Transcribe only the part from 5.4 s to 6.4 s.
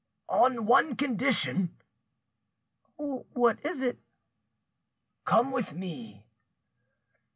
with me."